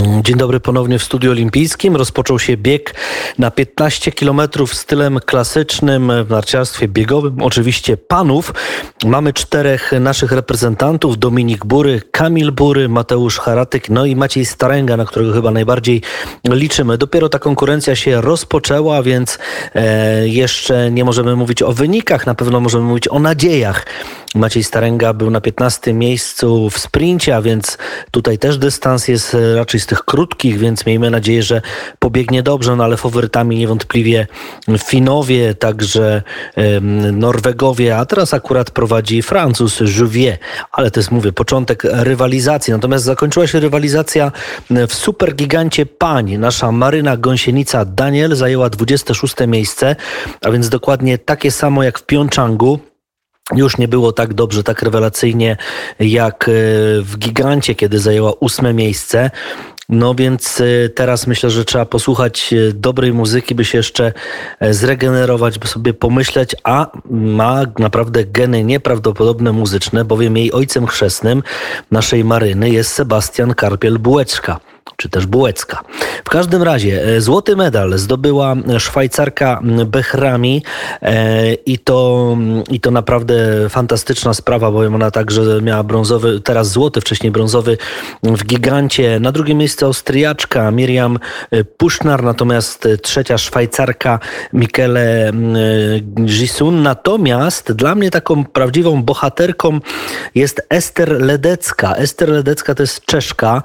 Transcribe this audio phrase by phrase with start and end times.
[0.00, 1.96] Dzień dobry ponownie w studiu olimpijskim.
[1.96, 2.94] Rozpoczął się bieg
[3.38, 7.42] na 15 km stylem klasycznym w narciarstwie biegowym.
[7.42, 8.54] Oczywiście panów.
[9.04, 11.18] Mamy czterech naszych reprezentantów.
[11.18, 16.02] Dominik Bury, Kamil Bury, Mateusz Haratyk, no i Maciej Starenga, na którego chyba najbardziej
[16.44, 16.98] liczymy.
[16.98, 19.38] Dopiero ta konkurencja się rozpoczęła, więc
[19.74, 22.26] e, jeszcze nie możemy mówić o wynikach.
[22.26, 23.86] Na pewno możemy mówić o nadziejach.
[24.34, 27.78] Maciej Starenga był na 15 miejscu w sprincie, a więc
[28.10, 31.62] tutaj też dystans jest raczej z tych krótkich, więc miejmy nadzieję, że
[31.98, 34.26] pobiegnie dobrze, no ale faworytami niewątpliwie
[34.78, 36.22] Finowie, także
[37.12, 40.38] Norwegowie, a teraz akurat prowadzi Francuz Juvier,
[40.72, 42.72] ale to jest, mówię, początek rywalizacji.
[42.72, 44.32] Natomiast zakończyła się rywalizacja
[44.88, 46.38] w supergigancie pań.
[46.38, 49.96] Nasza Maryna Gąsienica Daniel zajęła 26 miejsce,
[50.42, 52.78] a więc dokładnie takie samo jak w Pjongczangu
[53.56, 55.56] już nie było tak dobrze, tak rewelacyjnie
[56.00, 56.52] jak e,
[57.02, 59.30] w Gigancie, kiedy zajęła ósme miejsce.
[59.88, 64.12] No więc e, teraz myślę, że trzeba posłuchać e, dobrej muzyki, by się jeszcze
[64.70, 71.42] zregenerować, by sobie pomyśleć, a ma naprawdę geny nieprawdopodobne muzyczne, bowiem jej ojcem chrzestnym
[71.90, 74.69] naszej Maryny jest Sebastian Karpiel-Bułeczka
[75.00, 75.80] czy też Bułecka.
[76.24, 80.62] W każdym razie e, złoty medal zdobyła Szwajcarka Behrami
[81.02, 82.36] e, i to,
[82.70, 87.78] i to naprawdę fantastyczna sprawa, bowiem ona także miała brązowy, teraz złoty, wcześniej brązowy
[88.22, 89.20] w gigancie.
[89.20, 91.18] Na drugie miejsce Austriaczka Miriam
[91.76, 94.18] Pusznar, natomiast trzecia Szwajcarka
[94.52, 95.32] Michele
[96.24, 96.82] Gisun.
[96.82, 99.80] Natomiast dla mnie taką prawdziwą bohaterką
[100.34, 101.94] jest Ester Ledecka.
[101.94, 103.62] Ester Ledecka to jest Czeszka,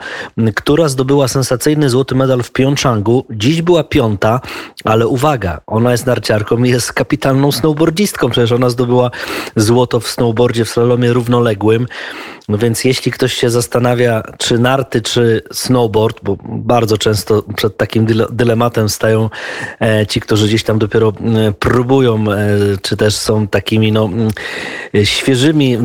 [0.56, 3.26] która zdobyła zdobyła sensacyjny złoty medal w Pjongczangu.
[3.30, 4.42] Dziś była piąta,
[4.84, 8.30] ale uwaga, ona jest narciarką i jest kapitalną snowboardzistką.
[8.30, 9.12] Przecież ona zdobyła
[9.56, 11.88] złoto w snowboardzie w slalomie równoległym.
[12.50, 18.08] No więc jeśli ktoś się zastanawia, czy narty, czy snowboard, bo bardzo często przed takim
[18.32, 19.30] dylematem stają
[19.82, 21.14] e, ci, którzy gdzieś tam dopiero
[21.48, 22.48] e, próbują, e,
[22.82, 24.10] czy też są takimi no,
[25.04, 25.78] świeżymi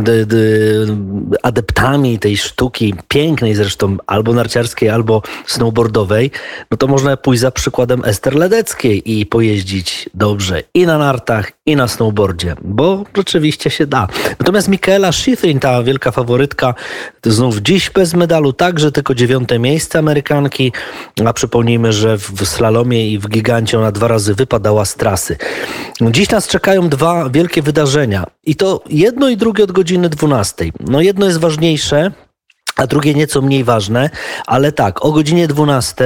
[1.43, 6.31] adeptami tej sztuki, pięknej zresztą, albo narciarskiej, albo snowboardowej,
[6.71, 11.77] no to można pójść za przykładem Ester Ledeckiej i pojeździć dobrze i na nartach, i
[11.77, 14.09] na snowboardzie, bo rzeczywiście się da.
[14.39, 16.50] Natomiast Michaela Schifrin, ta wielka faworytka,
[17.25, 20.73] znów dziś bez medalu, także tylko dziewiąte miejsce Amerykanki,
[21.27, 25.37] a przypomnijmy, że w slalomie i w gigancie ona dwa razy wypadała z trasy.
[26.01, 30.71] Dziś nas czekają dwa wielkie wydarzenia i to jedno i drugie od godziny 12.
[30.81, 32.13] No jedno jest ważniejsze,
[32.77, 34.11] a drugie nieco mniej ważne,
[34.47, 36.05] ale tak, o godzinie 12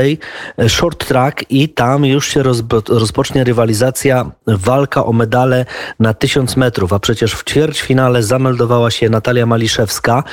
[0.59, 2.43] e, short track i tam już się
[2.89, 5.67] rozpocznie rywalizacja, walka o medale
[6.01, 10.25] na 1000 metrów, a przecież w ćwierćfinale zameldowała się Natalia Maliszewska,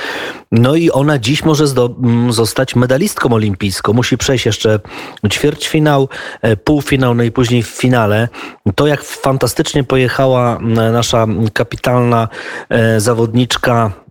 [0.52, 1.64] no i ona dziś może
[2.30, 3.92] zostać medalistką olimpijską.
[3.92, 4.80] Musi przejść jeszcze
[5.28, 6.08] ćwierćfinał,
[6.42, 8.28] e, półfinał, no i później w finale.
[8.74, 10.58] To jak fantastycznie pojechała
[10.92, 12.28] nasza kapitalna
[12.68, 14.01] e, zawodniczka Mm,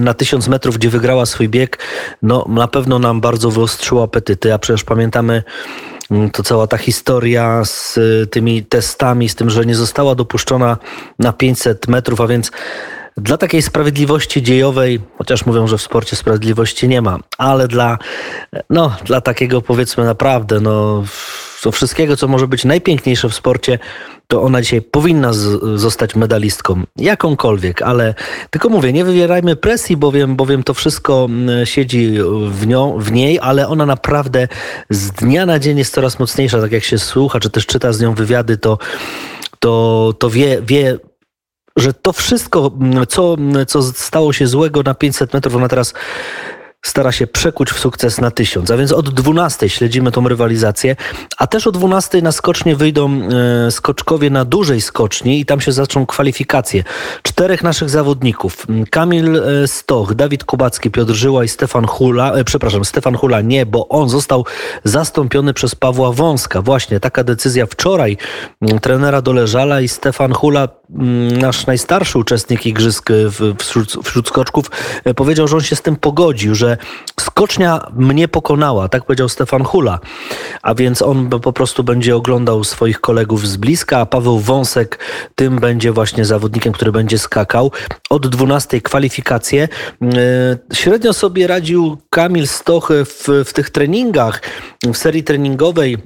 [0.00, 1.78] na tysiąc metrów, gdzie wygrała swój bieg,
[2.22, 5.42] no na pewno nam bardzo wyostrzyło apetyty, a przecież pamiętamy
[6.10, 10.76] mm, to cała ta historia z y, tymi testami, z tym, że nie została dopuszczona
[11.18, 12.50] na 500 metrów, a więc
[13.16, 17.98] dla takiej sprawiedliwości dziejowej, chociaż mówią, że w sporcie sprawiedliwości nie ma, ale dla,
[18.70, 21.04] no, dla takiego powiedzmy naprawdę, no,
[21.62, 23.78] to wszystkiego, co może być najpiękniejsze w sporcie,
[24.26, 25.32] to ona dzisiaj powinna
[25.74, 28.14] zostać medalistką, jakąkolwiek, ale
[28.50, 32.14] tylko mówię, nie wywierajmy presji, bowiem, bowiem to wszystko mm, siedzi
[32.50, 34.48] w, nią, w niej, ale ona naprawdę
[34.90, 38.00] z dnia na dzień jest coraz mocniejsza, tak jak się słucha, czy też czyta z
[38.00, 38.78] nią wywiady, to,
[39.58, 40.98] to, to wie, wie
[41.76, 45.94] że to wszystko, mm, co, co stało się złego na 500 metrów, ona teraz
[46.82, 48.70] stara się przekuć w sukces na tysiąc.
[48.70, 50.96] A więc od 12 śledzimy tą rywalizację,
[51.38, 53.20] a też o 12 na skocznie wyjdą
[53.66, 56.84] e, skoczkowie na dużej skoczni i tam się zaczną kwalifikacje.
[57.22, 58.66] Czterech naszych zawodników.
[58.90, 62.32] Kamil e, Stoch, Dawid Kubacki, Piotr Żyła i Stefan Hula.
[62.32, 64.44] E, przepraszam, Stefan Hula nie, bo on został
[64.84, 66.62] zastąpiony przez Pawła Wąska.
[66.62, 68.16] Właśnie taka decyzja wczoraj
[68.82, 70.68] trenera Doleżala i Stefan Hula,
[71.40, 73.08] nasz najstarszy uczestnik igrzysk
[73.58, 74.70] wśród, wśród skoczków,
[75.16, 76.76] powiedział, że on się z tym pogodził, że
[77.20, 79.98] skocznia mnie pokonała, tak powiedział Stefan Hula.
[80.62, 84.98] A więc on po prostu będzie oglądał swoich kolegów z bliska, a Paweł Wąsek
[85.34, 87.72] tym będzie właśnie zawodnikiem, który będzie skakał.
[88.10, 89.68] Od 12 kwalifikacje.
[90.02, 90.08] E,
[90.74, 94.42] średnio sobie radził Kamil Stoch w, w tych treningach,
[94.84, 95.98] w serii treningowej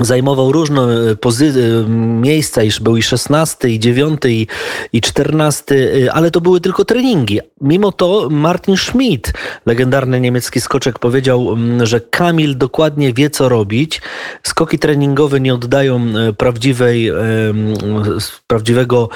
[0.00, 1.88] zajmował różne e, e,
[2.20, 4.46] miejsca, iż był i 16, i 9, i,
[4.92, 5.74] i 14,
[6.06, 7.40] e, ale to były tylko treningi.
[7.60, 9.32] Mimo to Martin Schmidt,
[9.66, 14.02] legendarny niemiecki skoczek, powiedział, że Kamil dokładnie wie, co robić.
[14.42, 16.06] Skoki treningowe nie oddają
[16.38, 17.10] prawdziwej,
[18.46, 19.08] prawdziwego,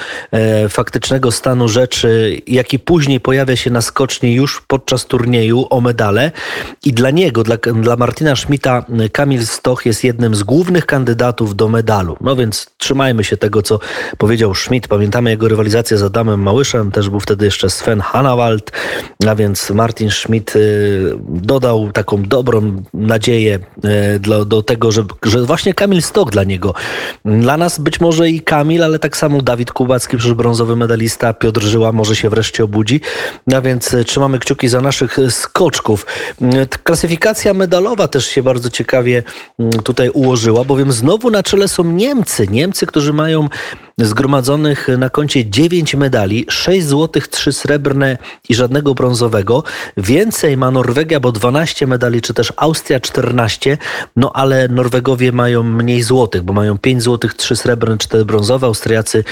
[0.69, 6.31] faktycznego stanu rzeczy, jaki później pojawia się na skoczni już podczas turnieju o medale.
[6.85, 11.55] I dla niego, dla, dla Martina Schmidta, Kamil Stoch jest jednym z głównych głównych kandydatów
[11.55, 12.17] do medalu.
[12.21, 13.79] No więc trzymajmy się tego, co
[14.17, 14.87] powiedział Schmidt.
[14.87, 18.71] Pamiętamy jego rywalizację z Adamem Małyszem, też był wtedy jeszcze Sven Hanawald,
[19.27, 23.59] a więc Martin Schmidt y, dodał taką dobrą nadzieję
[24.15, 26.73] y, do, tego, że, że właśnie Kamil Stok dla niego.
[27.25, 31.61] Dla nas być może i Kamil, ale tak samo Dawid Kubacki, przecież brązowy medalista, Piotr
[31.61, 33.01] Żyła może się wreszcie obudzi.
[33.55, 36.05] A więc y, trzymamy kciuki za naszych skoczków.
[36.83, 39.23] Klasyfikacja medalowa też się bardzo ciekawie
[39.83, 42.47] tutaj ułożyła bowiem znowu na czele są Niemcy.
[42.47, 43.49] Niemcy, którzy mają
[44.05, 48.17] zgromadzonych na koncie 9 medali, 6 złotych, 3 srebrne
[48.49, 49.63] i żadnego brązowego.
[49.97, 53.77] Więcej ma Norwegia, bo 12 medali, czy też Austria 14,
[54.15, 59.23] no ale Norwegowie mają mniej złotych, bo mają 5 złotych, 3 srebrne, 4 brązowe, Austriacy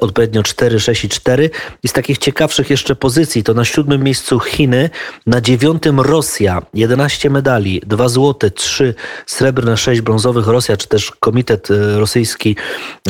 [0.00, 1.50] odpowiednio 4, 6 i 4.
[1.82, 4.90] I z takich ciekawszych jeszcze pozycji to na siódmym miejscu Chiny,
[5.26, 8.94] na dziewiątym Rosja, 11 medali, 2 złote, 3
[9.26, 12.56] srebrne, 6 brązowych Rosja, czy też komitet e, rosyjski,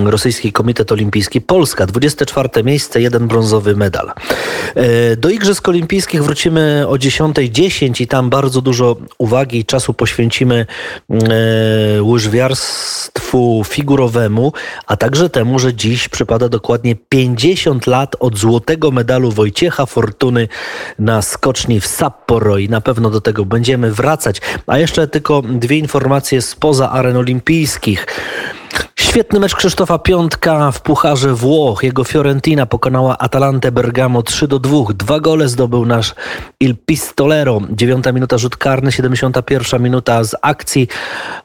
[0.04, 1.40] rosyjski komitet Olimpijski.
[1.40, 4.12] Polska 24 miejsce, jeden brązowy medal.
[4.74, 10.66] E, do Igrzysk Olimpijskich wrócimy o 10.10 i tam bardzo dużo uwagi i czasu poświęcimy
[11.10, 11.16] e,
[12.02, 14.52] łyżwiarstwu figurowemu,
[14.86, 20.48] a także temu, że dziś przypada dokładnie 50 lat od złotego medalu Wojciecha Fortuny
[20.98, 24.40] na skoczni w Sapporo i na pewno do tego będziemy wracać.
[24.66, 28.06] A jeszcze tylko dwie informacje spoza aren olimpijskich.
[28.96, 31.82] Świetny mecz Krzysztofa Piątka w Pucharze Włoch.
[31.82, 34.78] Jego Fiorentina pokonała Atalantę Bergamo 3 do 2.
[34.94, 36.14] Dwa gole zdobył nasz
[36.60, 37.60] Il Pistolero.
[37.70, 40.88] Dziewiąta minuta rzut karny, 71 minuta z akcji.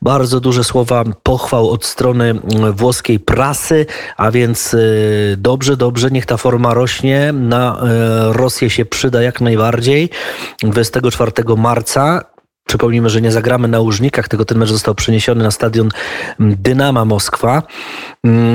[0.01, 2.33] Bardzo duże słowa pochwał od strony
[2.73, 3.85] włoskiej prasy,
[4.17, 7.33] a więc y, dobrze, dobrze, niech ta forma rośnie.
[7.33, 7.81] Na
[8.29, 10.09] y, Rosję się przyda jak najbardziej.
[10.63, 12.36] 24 marca
[12.67, 15.89] Przypomnijmy, że nie zagramy na Łużnikach, tylko ten mecz został przeniesiony na stadion
[16.39, 17.63] Dynama Moskwa.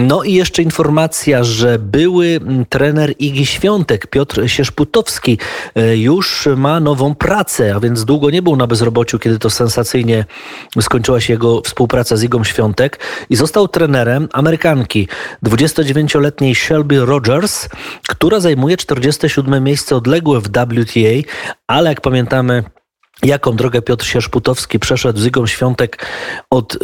[0.08, 5.38] No i jeszcze informacja, że były trener Igi Świątek, Piotr Sierzputowski,
[5.74, 10.24] e, już ma nową pracę, a więc długo nie był na bezrobociu, kiedy to sensacyjnie
[10.80, 12.98] skończyła się jego współpraca z Igą Świątek
[13.30, 15.08] i został trenerem Amerykanki,
[15.46, 17.68] 29-letniej Shelby Rogers,
[18.08, 21.32] która zajmuje 47 miejsce odległe w WTA,
[21.66, 22.64] ale jak pamiętamy,
[23.22, 26.06] jaką drogę Piotr Sierzputowski przeszedł z Igą Świątek
[26.50, 26.78] od y,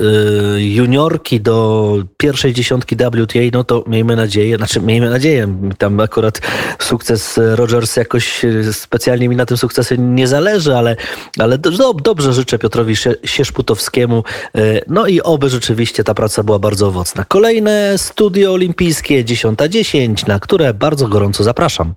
[0.59, 6.41] juniorki do pierwszej dziesiątki WTA, no to miejmy nadzieję, znaczy miejmy nadzieję, tam akurat
[6.79, 10.97] sukces Rogers jakoś y, specjalnie mi na tym sukcesie nie zależy, ale,
[11.39, 12.95] ale do, dobrze życzę Piotrowi
[13.25, 14.25] Sierzputowskiemu.
[14.57, 17.25] Y, no i oby rzeczywiście ta praca była bardzo owocna.
[17.25, 21.95] Kolejne studio olimpijskie 10.10, na które bardzo gorąco zapraszam.